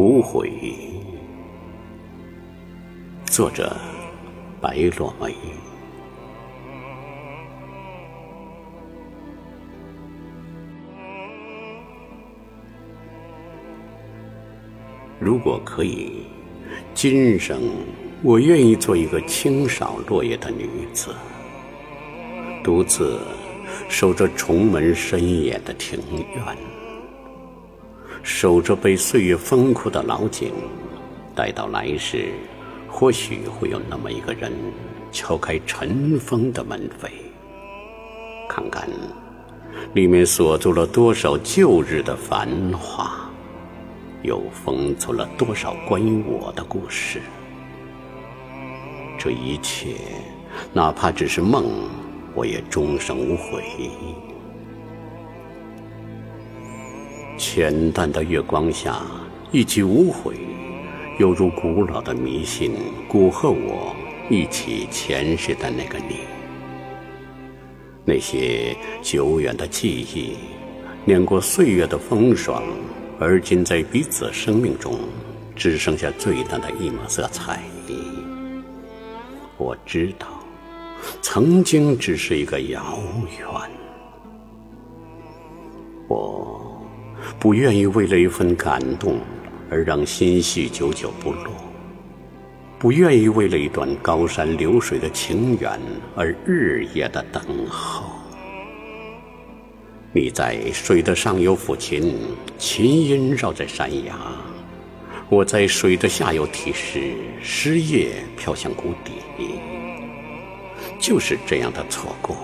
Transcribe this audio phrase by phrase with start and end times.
[0.00, 0.50] 无悔。
[3.26, 3.76] 作者：
[4.58, 5.34] 白落梅。
[15.18, 16.22] 如果可以，
[16.94, 17.60] 今生
[18.22, 21.14] 我愿意做一个清扫落叶的女子，
[22.64, 23.20] 独自
[23.90, 26.00] 守着重门深掩的庭
[26.34, 26.56] 院，
[28.22, 30.52] 守着被岁月封库的老井，
[31.34, 32.26] 待到来世，
[32.88, 34.52] 或许会有那么一个人
[35.10, 37.08] 敲开尘封的门扉，
[38.48, 38.88] 看看
[39.94, 43.26] 里面锁住了多少旧日的繁华。
[44.22, 47.22] 又封存了多少关于我的故事？
[49.18, 49.96] 这一切，
[50.74, 51.88] 哪怕只是梦，
[52.34, 53.90] 我也终生无悔。
[57.40, 59.00] 浅淡的月光下，
[59.50, 60.36] 一起无悔，
[61.18, 62.72] 犹如古老的迷信，
[63.08, 63.96] 蛊惑我
[64.28, 66.16] 忆起前世的那个你。
[68.04, 70.34] 那些久远的记忆，
[71.06, 72.62] 碾过岁月的风霜。
[73.18, 74.98] 而今在彼此生命中，
[75.56, 77.62] 只剩下最淡的一抹色彩。
[79.56, 80.26] 我知道，
[81.22, 82.98] 曾经只是一个遥
[83.38, 83.79] 远。
[87.40, 89.18] 不愿意为了一份感动
[89.70, 91.54] 而让心绪久久不落，
[92.78, 95.80] 不愿意为了一段高山流水的情缘
[96.14, 98.04] 而日夜的等候。
[100.12, 102.14] 你在水的上游抚琴，
[102.58, 104.12] 琴音绕在山崖；
[105.30, 109.12] 我在水的下游题诗，诗叶飘向谷底。
[111.00, 112.36] 就是这样的错过，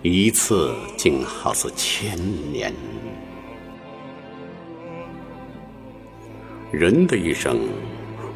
[0.00, 2.16] 一次竟好似千
[2.50, 2.72] 年。
[6.72, 7.58] 人的一生，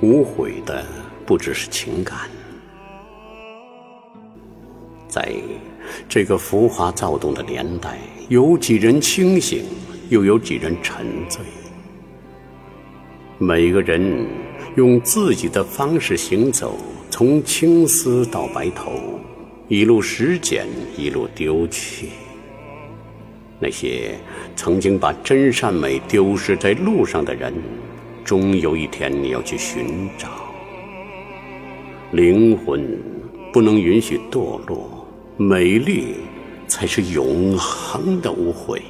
[0.00, 0.86] 无悔的
[1.26, 2.16] 不只是情感，
[5.08, 5.34] 在
[6.08, 7.98] 这个浮华躁动的年代。
[8.28, 9.64] 有几人清醒，
[10.10, 11.42] 又有几人沉醉？
[13.36, 14.24] 每个人
[14.76, 16.78] 用自己的方式行走，
[17.10, 18.92] 从青丝到白头，
[19.66, 22.10] 一路拾捡，一路丢弃。
[23.58, 24.14] 那些
[24.54, 27.52] 曾经把真善美丢失在路上的人，
[28.24, 30.28] 终有一天你要去寻找。
[32.12, 32.98] 灵魂
[33.52, 36.14] 不能允许堕落，美丽。
[36.70, 38.80] 才是永恒的无悔。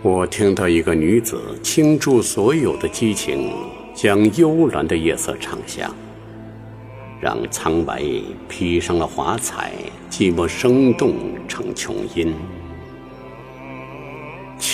[0.00, 3.52] 我听到一个女子倾注所有的激情，
[3.94, 5.94] 将幽蓝的夜色唱响，
[7.20, 8.02] 让苍白
[8.48, 9.74] 披上了华彩，
[10.10, 11.12] 寂寞生动
[11.46, 12.32] 成琼音。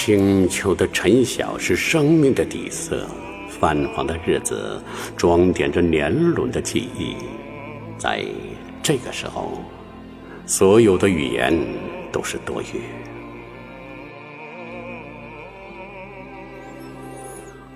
[0.04, 3.06] 清秋的晨晓是生命的底色，
[3.48, 4.82] 泛黄的日子
[5.16, 7.14] 装点着年轮的记忆，
[7.96, 8.24] 在
[8.82, 9.62] 这个时候。
[10.44, 11.56] 所有的语言
[12.10, 12.82] 都是多余。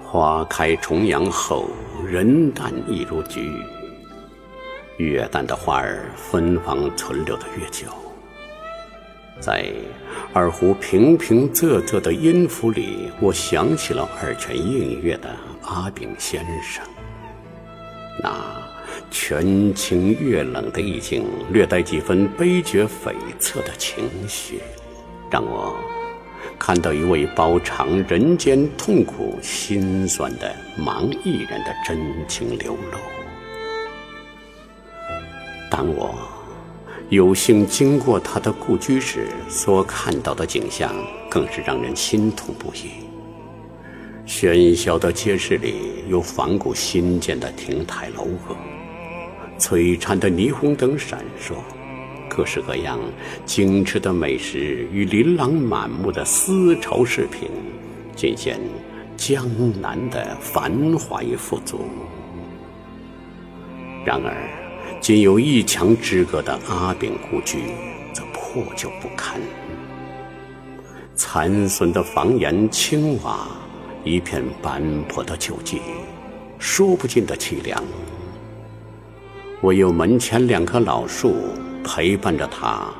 [0.02, 1.70] 花开重阳后，
[2.04, 3.52] 人淡亦如菊。
[4.98, 7.86] 越淡的花儿，芬芳存留的越久。
[9.40, 9.66] 在
[10.32, 16.84] 二胡平平仄仄的音符里，我想起了二泉映月的阿炳先生。
[18.22, 18.32] 那。
[19.10, 24.60] 泉清月冷的意境，略带几分悲绝悱恻的情绪，
[25.30, 25.76] 让我
[26.58, 32.98] 看到一位饱尝人间痛苦辛酸的盲艺人的真情流露。
[35.70, 36.18] 当我
[37.08, 40.92] 有幸经过他的故居时，所看到的景象
[41.30, 43.06] 更是让人心痛不已。
[44.26, 48.56] 喧嚣的街市里，有仿古新建的亭台楼阁。
[49.56, 51.54] 璀璨的霓虹灯闪烁，
[52.28, 52.98] 各式各样
[53.44, 57.48] 精致的美食与琳琅满目的丝绸饰品，
[58.16, 58.58] 尽显
[59.16, 59.48] 江
[59.80, 61.82] 南的繁华与富足。
[64.04, 64.34] 然而，
[65.06, 67.58] 仅有一墙之隔的阿炳故居
[68.12, 69.40] 则破旧不堪，
[71.14, 73.46] 残损的房檐、青瓦，
[74.02, 75.80] 一片斑驳的旧迹，
[76.58, 77.80] 说不尽的凄凉。
[79.62, 81.36] 唯有门前两棵老树
[81.84, 82.92] 陪伴着他，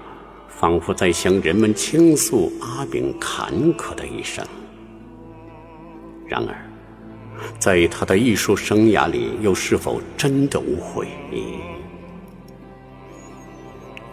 [0.49, 4.47] 仿佛在向人们倾诉阿炳坎坷的一生。
[6.29, 6.55] 然而，
[7.59, 11.09] 在他的艺术生涯里，又是否真的无悔？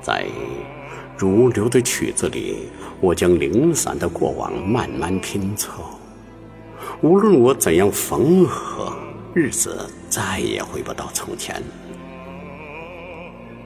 [0.04, 0.26] 在
[1.18, 2.68] 如流的曲子里，
[3.00, 5.72] 我将零散的过往慢慢拼凑。
[7.02, 8.94] 无论我怎样缝合，
[9.34, 11.64] 日子再也回不到从前。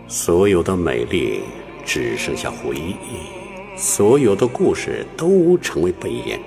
[0.08, 1.42] 所有的美丽
[1.84, 6.40] 只剩下回忆，所有的故事都成为背影。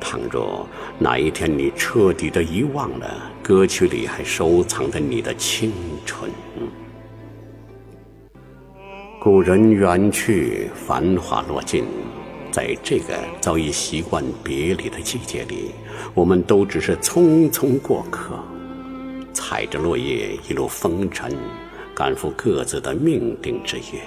[0.00, 0.66] 倘若
[0.98, 5.72] 哪一天你彻底的遗忘了歌曲里还收藏着你的青
[6.06, 6.30] 春，
[9.20, 11.84] 古人远去，繁华落尽，
[12.52, 15.72] 在这个早已习惯别离的季节里，
[16.14, 18.38] 我们都只是匆匆过客，
[19.32, 21.36] 踩着落叶一路风尘，
[21.96, 24.00] 赶赴各自的命定之约。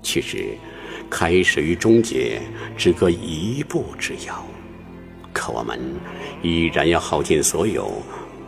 [0.00, 0.56] 其实，
[1.10, 2.40] 开始与终结
[2.78, 4.42] 只隔一步之遥。
[5.34, 5.78] 可我们
[6.42, 7.92] 依然要耗尽所有，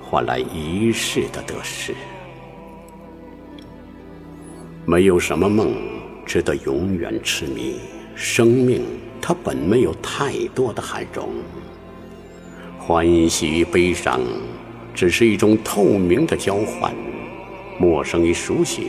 [0.02, 1.94] 换来一世的得失。
[4.94, 5.74] 没有什么梦
[6.24, 7.80] 值得永远痴迷。
[8.14, 8.80] 生命
[9.20, 11.30] 它本没有太多的含容，
[12.78, 14.20] 欢喜与悲伤
[14.94, 16.94] 只是一种透明的交换，
[17.76, 18.86] 陌生与熟悉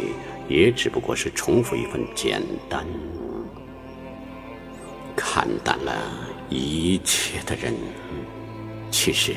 [0.47, 2.85] 也只不过是重复一份简单。
[5.15, 5.91] 看淡了。
[6.47, 7.73] 一切的人，
[8.91, 9.33] 其实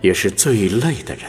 [0.00, 1.24] 也是最累的人。